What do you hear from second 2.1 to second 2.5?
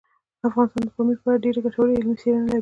څېړنې